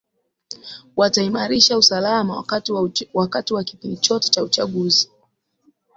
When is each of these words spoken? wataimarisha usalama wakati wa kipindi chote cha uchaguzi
wataimarisha 0.95 1.77
usalama 1.77 2.45
wakati 3.13 3.47
wa 3.53 3.63
kipindi 3.63 3.97
chote 3.97 4.29
cha 4.29 4.43
uchaguzi 4.43 5.09